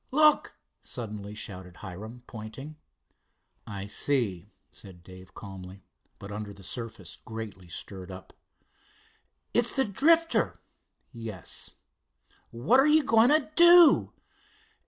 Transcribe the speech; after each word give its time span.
"Look!" 0.09 0.57
suddenly 0.81 1.35
shouted 1.35 1.75
Hiram, 1.75 2.23
pointing. 2.25 2.75
"I 3.67 3.85
see," 3.85 4.49
said 4.71 5.03
Dave 5.03 5.35
calmly, 5.35 5.83
but 6.17 6.31
under 6.31 6.53
the 6.53 6.63
surface 6.63 7.19
greatly 7.23 7.67
stirred 7.67 8.09
up. 8.09 8.33
"It's 9.53 9.73
the 9.75 9.85
Drifter!" 9.85 10.55
"Yes." 11.11 11.69
"What 12.49 12.79
are 12.79 12.87
you 12.87 13.03
going 13.03 13.29
to 13.29 13.51
do?" 13.55 14.11